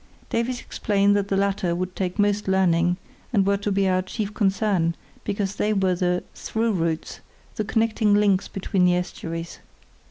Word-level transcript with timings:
Davies 0.31 0.61
explained 0.61 1.15
that 1.15 1.27
the 1.27 1.37
latter 1.37 1.75
would 1.75 1.95
take 1.95 2.17
most 2.17 2.47
learning, 2.47 2.97
and 3.31 3.45
were 3.45 3.57
to 3.57 3.71
be 3.71 3.87
our 3.87 4.01
chief 4.01 4.33
concern, 4.33 4.95
because 5.23 5.57
they 5.57 5.73
were 5.73 5.93
the 5.93 6.23
"through 6.33 6.71
routes"—the 6.71 7.63
connecting 7.65 8.15
links 8.15 8.47
between 8.47 8.85
the 8.85 8.95
estuaries. 8.95 9.59